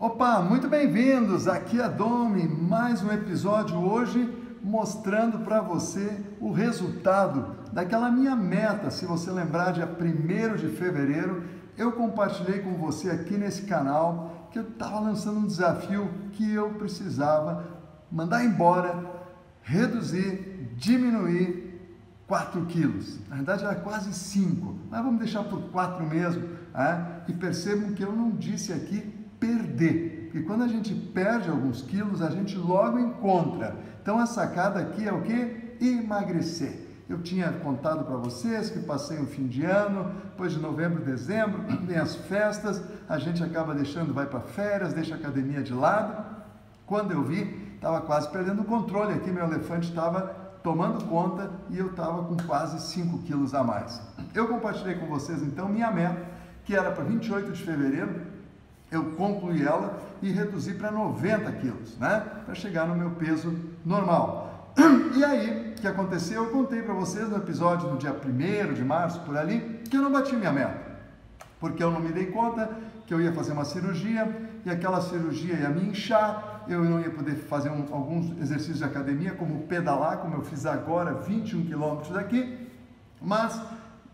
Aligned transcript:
Opa, 0.00 0.40
muito 0.40 0.68
bem-vindos! 0.68 1.48
Aqui 1.48 1.80
é 1.80 1.88
Domi, 1.88 2.46
mais 2.46 3.02
um 3.02 3.10
episódio 3.10 3.76
hoje 3.78 4.32
mostrando 4.62 5.40
para 5.40 5.60
você 5.60 6.24
o 6.40 6.52
resultado 6.52 7.56
daquela 7.72 8.08
minha 8.08 8.36
meta. 8.36 8.92
Se 8.92 9.04
você 9.04 9.28
lembrar, 9.32 9.72
dia 9.72 9.88
1 9.88 10.54
de 10.54 10.68
fevereiro, 10.68 11.42
eu 11.76 11.90
compartilhei 11.90 12.60
com 12.60 12.74
você 12.74 13.10
aqui 13.10 13.36
nesse 13.36 13.62
canal 13.62 14.48
que 14.52 14.60
eu 14.60 14.68
estava 14.68 15.00
lançando 15.00 15.40
um 15.40 15.46
desafio 15.48 16.08
que 16.30 16.48
eu 16.48 16.70
precisava 16.74 17.66
mandar 18.08 18.44
embora, 18.44 19.04
reduzir, 19.62 20.74
diminuir 20.76 21.82
4 22.28 22.66
quilos. 22.66 23.18
Na 23.28 23.34
verdade 23.34 23.64
era 23.64 23.74
quase 23.74 24.14
5, 24.14 24.78
mas 24.88 25.02
vamos 25.02 25.18
deixar 25.18 25.42
por 25.42 25.60
4 25.72 26.06
mesmo. 26.06 26.50
É? 26.72 27.24
E 27.26 27.32
percebam 27.32 27.94
que 27.94 28.04
eu 28.04 28.12
não 28.12 28.30
disse 28.30 28.72
aqui 28.72 29.18
perder. 29.38 30.18
Porque 30.24 30.42
quando 30.42 30.64
a 30.64 30.68
gente 30.68 30.94
perde 30.94 31.48
alguns 31.48 31.82
quilos, 31.82 32.20
a 32.22 32.30
gente 32.30 32.56
logo 32.56 32.98
encontra. 32.98 33.76
Então 34.02 34.18
a 34.18 34.26
sacada 34.26 34.80
aqui 34.80 35.06
é 35.06 35.12
o 35.12 35.22
que? 35.22 35.76
Emagrecer. 35.80 36.86
Eu 37.08 37.22
tinha 37.22 37.50
contado 37.50 38.04
para 38.04 38.16
vocês 38.16 38.68
que 38.68 38.80
passei 38.80 39.18
o 39.18 39.26
fim 39.26 39.46
de 39.46 39.64
ano, 39.64 40.12
depois 40.24 40.52
de 40.52 40.58
novembro, 40.58 41.02
dezembro, 41.02 41.62
vem 41.86 41.96
as 41.96 42.14
festas, 42.14 42.82
a 43.08 43.18
gente 43.18 43.42
acaba 43.42 43.74
deixando, 43.74 44.12
vai 44.12 44.26
para 44.26 44.40
férias, 44.40 44.92
deixa 44.92 45.14
a 45.14 45.18
academia 45.18 45.62
de 45.62 45.72
lado. 45.72 46.22
Quando 46.84 47.12
eu 47.12 47.22
vi, 47.22 47.72
estava 47.74 48.02
quase 48.02 48.30
perdendo 48.30 48.60
o 48.60 48.64
controle 48.64 49.14
aqui, 49.14 49.30
meu 49.30 49.44
elefante 49.44 49.88
estava 49.88 50.20
tomando 50.62 51.04
conta 51.06 51.50
e 51.70 51.78
eu 51.78 51.86
estava 51.86 52.24
com 52.24 52.36
quase 52.46 52.78
5 52.78 53.18
quilos 53.20 53.54
a 53.54 53.64
mais. 53.64 54.02
Eu 54.34 54.46
compartilhei 54.46 54.96
com 54.96 55.06
vocês 55.06 55.42
então 55.42 55.66
minha 55.66 55.90
meta, 55.90 56.26
que 56.64 56.76
era 56.76 56.90
para 56.90 57.04
28 57.04 57.52
de 57.52 57.62
fevereiro, 57.62 58.20
eu 58.90 59.12
concluí 59.12 59.62
ela 59.62 60.00
e 60.22 60.30
reduzi 60.30 60.74
para 60.74 60.90
90 60.90 61.52
quilos, 61.52 61.96
né? 61.98 62.24
Para 62.44 62.54
chegar 62.54 62.86
no 62.86 62.94
meu 62.94 63.10
peso 63.12 63.54
normal. 63.84 64.72
E 65.16 65.24
aí, 65.24 65.74
o 65.76 65.80
que 65.80 65.86
aconteceu? 65.88 66.44
Eu 66.44 66.50
contei 66.50 66.80
para 66.80 66.94
vocês 66.94 67.28
no 67.28 67.38
episódio 67.38 67.88
do 67.88 67.96
dia 67.96 68.12
1 68.12 68.72
de 68.72 68.84
março, 68.84 69.18
por 69.20 69.36
ali, 69.36 69.80
que 69.90 69.96
eu 69.96 70.02
não 70.02 70.12
bati 70.12 70.36
minha 70.36 70.52
meta. 70.52 70.80
Porque 71.58 71.82
eu 71.82 71.90
não 71.90 71.98
me 71.98 72.12
dei 72.12 72.26
conta 72.26 72.70
que 73.04 73.12
eu 73.12 73.20
ia 73.20 73.32
fazer 73.32 73.52
uma 73.52 73.64
cirurgia 73.64 74.30
e 74.64 74.70
aquela 74.70 75.00
cirurgia 75.00 75.54
ia 75.54 75.70
me 75.70 75.88
inchar, 75.88 76.64
eu 76.68 76.84
não 76.84 77.00
ia 77.00 77.10
poder 77.10 77.34
fazer 77.34 77.70
um, 77.70 77.86
alguns 77.90 78.30
exercícios 78.40 78.78
de 78.78 78.84
academia, 78.84 79.32
como 79.32 79.62
pedalar, 79.62 80.18
como 80.18 80.34
eu 80.36 80.42
fiz 80.42 80.66
agora, 80.66 81.14
21 81.14 81.64
quilômetros 81.64 82.12
daqui, 82.12 82.68
mas 83.20 83.60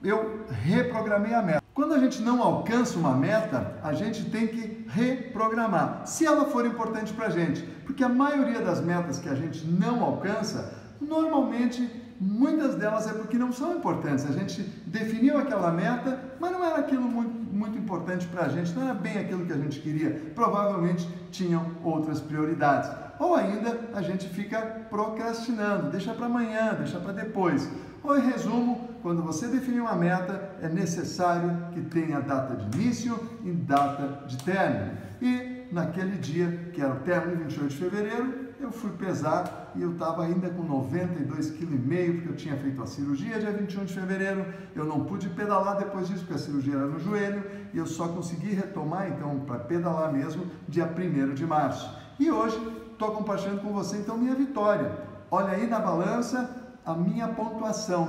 eu 0.02 0.46
reprogramei 0.48 1.34
a 1.34 1.42
meta. 1.42 1.63
Quando 1.74 1.92
a 1.92 1.98
gente 1.98 2.22
não 2.22 2.40
alcança 2.40 2.96
uma 2.96 3.16
meta, 3.16 3.76
a 3.82 3.92
gente 3.92 4.30
tem 4.30 4.46
que 4.46 4.86
reprogramar, 4.88 6.06
se 6.06 6.24
ela 6.24 6.44
for 6.44 6.64
importante 6.64 7.12
para 7.12 7.26
a 7.26 7.30
gente, 7.30 7.62
porque 7.84 8.04
a 8.04 8.08
maioria 8.08 8.60
das 8.60 8.80
metas 8.80 9.18
que 9.18 9.28
a 9.28 9.34
gente 9.34 9.66
não 9.66 10.04
alcança, 10.04 10.72
normalmente 11.00 11.90
muitas 12.20 12.76
delas 12.76 13.08
é 13.08 13.12
porque 13.12 13.36
não 13.36 13.52
são 13.52 13.76
importantes. 13.76 14.24
A 14.24 14.32
gente 14.32 14.62
definiu 14.86 15.36
aquela 15.36 15.72
meta, 15.72 16.20
mas 16.38 16.52
não 16.52 16.64
era 16.64 16.78
aquilo 16.78 17.02
muito, 17.02 17.34
muito 17.52 17.76
importante 17.76 18.24
para 18.28 18.44
a 18.44 18.48
gente, 18.48 18.72
não 18.72 18.84
era 18.84 18.94
bem 18.94 19.18
aquilo 19.18 19.44
que 19.44 19.52
a 19.52 19.58
gente 19.58 19.80
queria. 19.80 20.32
Provavelmente 20.32 21.08
tinham 21.32 21.72
outras 21.82 22.20
prioridades. 22.20 22.88
Ou 23.18 23.34
ainda 23.34 23.80
a 23.94 24.00
gente 24.00 24.28
fica 24.28 24.60
procrastinando, 24.88 25.90
deixa 25.90 26.14
para 26.14 26.26
amanhã, 26.26 26.72
deixa 26.74 27.00
para 27.00 27.12
depois. 27.12 27.68
Ou 28.04 28.16
em 28.16 28.30
resumo, 28.30 28.93
quando 29.04 29.22
você 29.22 29.48
definir 29.48 29.82
uma 29.82 29.94
meta, 29.94 30.56
é 30.62 30.66
necessário 30.66 31.68
que 31.74 31.82
tenha 31.82 32.20
data 32.20 32.56
de 32.56 32.80
início 32.80 33.20
e 33.44 33.50
data 33.50 34.26
de 34.26 34.42
término. 34.42 34.92
E 35.20 35.66
naquele 35.70 36.16
dia, 36.16 36.70
que 36.72 36.80
era 36.80 36.94
o 36.94 37.00
término 37.00 37.44
28 37.44 37.68
de 37.68 37.76
fevereiro, 37.76 38.34
eu 38.58 38.72
fui 38.72 38.90
pesar 38.92 39.72
e 39.74 39.82
eu 39.82 39.92
estava 39.92 40.24
ainda 40.24 40.48
com 40.48 40.66
92,5 40.66 41.58
kg, 41.58 42.12
porque 42.14 42.28
eu 42.30 42.34
tinha 42.34 42.56
feito 42.56 42.82
a 42.82 42.86
cirurgia 42.86 43.38
dia 43.38 43.52
21 43.52 43.84
de 43.84 43.92
fevereiro, 43.92 44.46
eu 44.74 44.86
não 44.86 45.04
pude 45.04 45.28
pedalar 45.28 45.76
depois 45.76 46.08
disso, 46.08 46.20
porque 46.20 46.36
a 46.36 46.38
cirurgia 46.38 46.72
era 46.72 46.86
no 46.86 46.98
joelho, 46.98 47.44
e 47.74 47.76
eu 47.76 47.86
só 47.86 48.08
consegui 48.08 48.54
retomar, 48.54 49.08
então, 49.08 49.40
para 49.40 49.58
pedalar 49.58 50.10
mesmo, 50.10 50.46
dia 50.66 50.86
1 50.86 51.34
de 51.34 51.44
março. 51.44 51.94
E 52.18 52.30
hoje, 52.30 52.56
estou 52.90 53.10
compartilhando 53.10 53.60
com 53.60 53.70
você, 53.70 53.98
então, 53.98 54.16
minha 54.16 54.34
vitória. 54.34 54.92
Olha 55.30 55.50
aí 55.50 55.66
na 55.66 55.78
balança, 55.78 56.48
a 56.86 56.94
minha 56.94 57.28
pontuação 57.28 58.06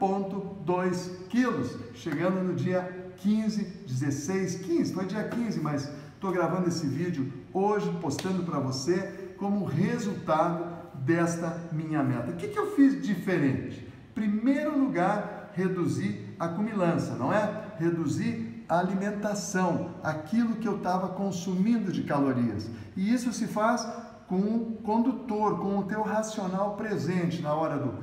90.2 0.00 1.26
quilos, 1.28 1.76
chegando 1.94 2.42
no 2.42 2.54
dia 2.54 3.12
15, 3.18 3.64
16, 3.86 4.56
15, 4.56 4.94
foi 4.94 5.06
dia 5.06 5.24
15, 5.24 5.60
mas 5.60 5.90
estou 6.14 6.32
gravando 6.32 6.68
esse 6.68 6.86
vídeo 6.86 7.32
hoje, 7.52 7.90
postando 8.00 8.44
para 8.44 8.58
você 8.58 9.34
como 9.38 9.64
resultado 9.64 10.78
desta 10.94 11.68
minha 11.72 12.02
meta. 12.02 12.32
O 12.32 12.36
que, 12.36 12.48
que 12.48 12.58
eu 12.58 12.74
fiz 12.74 13.00
diferente? 13.02 13.86
Primeiro 14.14 14.78
lugar, 14.78 15.52
reduzir 15.54 16.34
a 16.38 16.48
cumilança, 16.48 17.14
não 17.14 17.32
é? 17.32 17.66
Reduzir 17.78 18.64
a 18.68 18.78
alimentação, 18.78 19.94
aquilo 20.02 20.56
que 20.56 20.68
eu 20.68 20.76
estava 20.76 21.08
consumindo 21.08 21.90
de 21.90 22.02
calorias. 22.02 22.68
E 22.96 23.12
isso 23.12 23.32
se 23.32 23.46
faz 23.46 23.88
com 24.26 24.36
o 24.36 24.76
condutor, 24.82 25.58
com 25.58 25.78
o 25.78 25.84
teu 25.84 26.02
racional 26.02 26.76
presente 26.76 27.40
na 27.40 27.54
hora 27.54 27.78
do, 27.78 27.94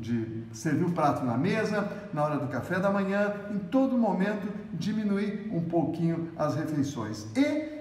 de 0.00 0.44
servir 0.52 0.84
o 0.84 0.92
prato 0.92 1.24
na 1.24 1.36
mesa, 1.36 1.88
na 2.12 2.24
hora 2.24 2.38
do 2.38 2.48
café 2.48 2.78
da 2.78 2.90
manhã, 2.90 3.32
em 3.50 3.58
todo 3.58 3.96
momento 3.96 4.48
diminuir 4.72 5.48
um 5.52 5.62
pouquinho 5.62 6.30
as 6.36 6.54
refeições. 6.56 7.26
E 7.36 7.78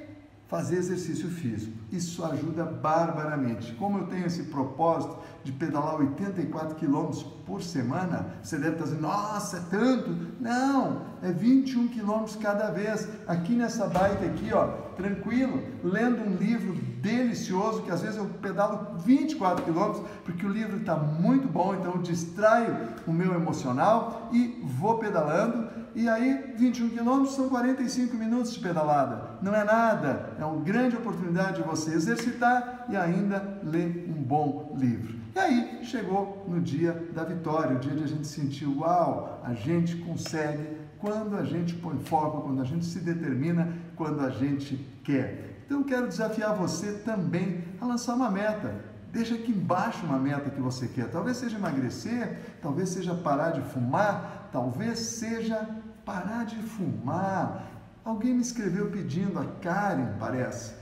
fazer 0.47 0.77
exercício 0.77 1.29
físico. 1.29 1.77
Isso 1.91 2.23
ajuda 2.23 2.63
barbaramente. 2.63 3.73
Como 3.73 3.99
eu 3.99 4.07
tenho 4.07 4.25
esse 4.25 4.43
propósito 4.43 5.17
de 5.47 5.53
pedalar 5.53 5.95
84 5.95 6.75
quilômetros 6.75 7.23
por 7.45 7.63
semana, 7.63 8.27
você 8.43 8.57
deve 8.57 8.73
estar 8.73 8.83
dizendo, 8.83 9.01
nossa, 9.01 9.57
é 9.57 9.61
tanto. 9.69 10.13
Não, 10.41 11.03
é 11.23 11.31
21 11.31 11.87
quilômetros 11.87 12.35
cada 12.35 12.69
vez. 12.69 13.07
Aqui 13.25 13.53
nessa 13.55 13.87
bike 13.87 14.25
aqui, 14.25 14.53
ó, 14.53 14.67
tranquilo, 14.97 15.63
lendo 15.81 16.21
um 16.21 16.35
livro 16.35 16.73
delicioso, 17.01 17.83
que 17.83 17.91
às 17.91 18.01
vezes 18.01 18.17
eu 18.17 18.25
pedalo 18.41 18.97
24 18.97 19.63
quilômetros, 19.63 20.05
porque 20.25 20.45
o 20.45 20.49
livro 20.49 20.77
está 20.77 20.97
muito 20.97 21.47
bom, 21.47 21.73
então 21.75 21.93
eu 21.93 22.01
distraio 22.01 22.89
o 23.07 23.13
meu 23.13 23.33
emocional 23.33 24.27
e 24.33 24.61
vou 24.65 24.97
pedalando 24.97 25.87
e 25.97 26.07
aí, 26.07 26.53
21 26.55 26.89
quilômetros 26.89 27.33
são 27.33 27.49
45 27.49 28.15
minutos 28.15 28.53
de 28.53 28.59
pedalada. 28.59 29.31
Não 29.41 29.55
é 29.55 29.63
nada, 29.63 30.29
é 30.39 30.45
uma 30.45 30.61
grande 30.61 30.95
oportunidade 30.95 31.57
de 31.57 31.67
você 31.67 31.91
exercitar 31.91 32.85
e 32.87 32.95
ainda 32.95 33.57
ler 33.63 34.05
um 34.07 34.21
bom 34.21 34.75
livro. 34.77 35.15
E 35.37 35.39
aí, 35.39 35.85
chegou 35.85 36.43
no 36.47 36.59
dia 36.59 36.93
da 37.13 37.23
vitória, 37.23 37.75
o 37.75 37.79
dia 37.79 37.93
de 37.93 38.05
a 38.05 38.07
gente 38.07 38.25
sentir, 38.25 38.65
uau, 38.65 39.39
a 39.43 39.53
gente 39.53 39.95
consegue 39.97 40.67
quando 40.97 41.37
a 41.37 41.43
gente 41.43 41.75
põe 41.75 41.95
foco, 41.99 42.41
quando 42.41 42.59
a 42.59 42.65
gente 42.65 42.83
se 42.83 42.97
determina, 43.01 43.71
quando 43.95 44.21
a 44.21 44.31
gente 44.31 44.77
quer. 45.03 45.61
Então, 45.63 45.83
quero 45.83 46.07
desafiar 46.07 46.55
você 46.55 46.91
também 47.05 47.63
a 47.79 47.85
lançar 47.85 48.15
uma 48.15 48.31
meta. 48.31 48.83
Deixa 49.11 49.35
aqui 49.35 49.51
embaixo 49.51 50.03
uma 50.07 50.17
meta 50.17 50.49
que 50.49 50.59
você 50.59 50.87
quer. 50.87 51.07
Talvez 51.11 51.37
seja 51.37 51.55
emagrecer, 51.55 52.57
talvez 52.59 52.89
seja 52.89 53.13
parar 53.13 53.51
de 53.51 53.61
fumar, 53.61 54.49
talvez 54.51 54.97
seja 54.97 55.69
parar 56.03 56.47
de 56.47 56.55
fumar. 56.55 57.63
Alguém 58.03 58.33
me 58.33 58.41
escreveu 58.41 58.89
pedindo, 58.89 59.39
a 59.39 59.45
Karen, 59.61 60.15
parece. 60.19 60.73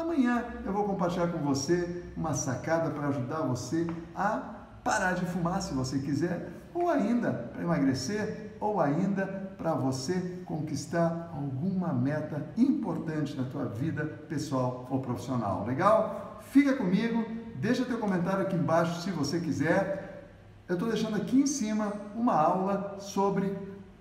Amanhã 0.00 0.42
eu 0.64 0.72
vou 0.72 0.84
compartilhar 0.84 1.28
com 1.28 1.38
você 1.40 2.02
uma 2.16 2.32
sacada 2.32 2.88
para 2.88 3.08
ajudar 3.08 3.42
você 3.42 3.86
a 4.14 4.38
parar 4.82 5.12
de 5.12 5.26
fumar, 5.26 5.60
se 5.60 5.74
você 5.74 5.98
quiser, 5.98 6.48
ou 6.72 6.88
ainda 6.88 7.30
para 7.52 7.62
emagrecer, 7.62 8.56
ou 8.58 8.80
ainda 8.80 9.26
para 9.58 9.74
você 9.74 10.42
conquistar 10.46 11.30
alguma 11.34 11.92
meta 11.92 12.46
importante 12.56 13.36
na 13.36 13.44
tua 13.44 13.66
vida 13.66 14.06
pessoal 14.26 14.86
ou 14.88 15.00
profissional. 15.00 15.66
Legal? 15.66 16.40
Fica 16.48 16.72
comigo, 16.72 17.22
deixa 17.56 17.84
teu 17.84 17.98
comentário 17.98 18.40
aqui 18.40 18.56
embaixo 18.56 19.02
se 19.02 19.10
você 19.10 19.38
quiser. 19.38 20.30
Eu 20.66 20.76
estou 20.76 20.88
deixando 20.88 21.16
aqui 21.16 21.38
em 21.38 21.46
cima 21.46 21.92
uma 22.16 22.34
aula 22.34 22.96
sobre 23.00 23.54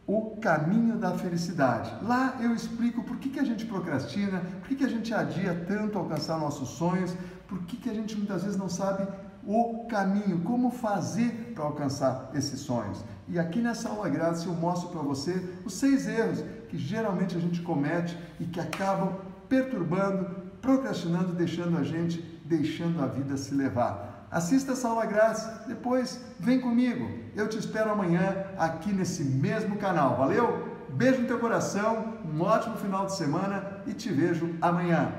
o 0.10 0.38
caminho 0.38 0.98
da 0.98 1.12
felicidade. 1.12 1.94
Lá 2.04 2.36
eu 2.42 2.52
explico 2.52 3.04
por 3.04 3.18
que, 3.18 3.30
que 3.30 3.40
a 3.40 3.44
gente 3.44 3.64
procrastina, 3.66 4.42
por 4.60 4.68
que, 4.68 4.78
que 4.78 4.84
a 4.84 4.90
gente 4.90 5.14
adia 5.14 5.54
tanto 5.68 6.00
alcançar 6.00 6.40
nossos 6.40 6.70
sonhos, 6.70 7.14
por 7.48 7.60
que, 7.60 7.78
que 7.78 7.88
a 7.92 7.94
gente 7.94 8.18
muitas 8.18 8.42
vezes 8.42 8.58
não 8.58 8.68
sabe 8.68 9.08
o 9.46 9.86
caminho, 9.88 10.40
como 10.40 10.72
fazer 10.72 11.54
para 11.54 11.64
alcançar 11.64 12.32
esses 12.34 12.60
sonhos. 12.60 13.06
E 13.28 13.38
aqui 13.38 13.60
nessa 13.62 13.90
aula 13.90 14.10
grátis 14.10 14.44
eu 14.46 14.54
mostro 14.54 14.90
para 14.90 15.02
você 15.02 15.48
os 15.64 15.76
seis 15.76 16.08
erros 16.08 16.44
que 16.70 16.78
geralmente 16.78 17.38
a 17.38 17.40
gente 17.40 17.62
comete 17.62 18.18
e 18.40 18.46
que 18.46 18.60
acabam 18.60 19.16
perturbando, 19.48 20.26
procrastinando, 20.60 21.34
deixando 21.34 21.78
a 21.78 21.84
gente, 21.84 22.20
deixando 22.46 23.00
a 23.04 23.06
vida 23.06 23.38
se 23.38 23.54
levar. 23.54 24.19
Assista 24.32 24.74
essa 24.74 24.88
aula 24.88 25.06
grátis, 25.06 25.44
depois 25.68 26.22
vem 26.40 26.60
comigo. 26.60 27.10
Eu 27.36 27.48
te 27.48 27.58
espero 27.58 27.92
amanhã 27.92 28.46
aqui 28.58 28.94
nesse 28.94 29.24
mesmo 29.24 29.78
canal. 29.78 30.18
Valeu? 30.18 30.78
Beijo 30.90 31.22
no 31.22 31.28
teu 31.28 31.40
coração, 31.40 32.16
um 32.26 32.42
ótimo 32.42 32.76
final 32.78 33.06
de 33.06 33.16
semana 33.16 33.82
e 33.88 33.94
te 33.94 34.10
vejo 34.10 34.56
amanhã. 34.62 35.12